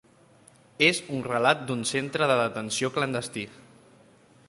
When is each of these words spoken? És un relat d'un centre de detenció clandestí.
És 0.85 1.01
un 1.17 1.21
relat 1.27 1.61
d'un 1.67 1.85
centre 1.91 2.31
de 2.33 2.41
detenció 2.43 2.93
clandestí. 2.97 3.49